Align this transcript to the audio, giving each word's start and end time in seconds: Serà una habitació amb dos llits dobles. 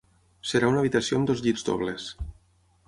Serà 0.51 0.71
una 0.71 0.81
habitació 0.83 1.21
amb 1.21 1.31
dos 1.33 1.45
llits 1.49 1.69
dobles. 1.69 2.11